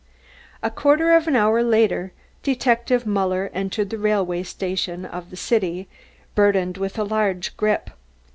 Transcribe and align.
A 0.63 0.71
quarter 0.71 1.15
of 1.15 1.27
an 1.27 1.35
hour 1.35 1.61
later, 1.61 2.11
Detective 2.41 3.05
Muller 3.05 3.51
entered 3.53 3.91
the 3.91 3.99
railway 3.99 4.41
station 4.41 5.05
of 5.05 5.29
the 5.29 5.35
city, 5.37 5.87
burdened 6.33 6.77
with 6.77 6.97
a 6.97 7.03
large 7.03 7.55
grip. 7.55 7.91